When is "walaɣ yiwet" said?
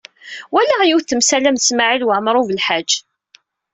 0.51-1.07